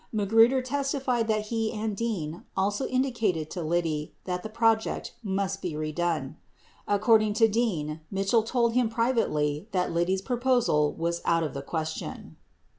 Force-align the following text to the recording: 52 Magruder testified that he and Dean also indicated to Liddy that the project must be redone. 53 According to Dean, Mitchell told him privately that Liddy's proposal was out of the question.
52 0.09 0.17
Magruder 0.17 0.61
testified 0.63 1.27
that 1.27 1.41
he 1.53 1.71
and 1.71 1.95
Dean 1.95 2.43
also 2.57 2.87
indicated 2.87 3.51
to 3.51 3.61
Liddy 3.61 4.15
that 4.23 4.41
the 4.41 4.49
project 4.49 5.13
must 5.21 5.61
be 5.61 5.73
redone. 5.73 6.37
53 6.87 6.87
According 6.87 7.33
to 7.35 7.47
Dean, 7.47 8.01
Mitchell 8.09 8.41
told 8.41 8.73
him 8.73 8.89
privately 8.89 9.67
that 9.73 9.91
Liddy's 9.91 10.23
proposal 10.23 10.91
was 10.91 11.21
out 11.23 11.43
of 11.43 11.53
the 11.53 11.61
question. 11.61 12.37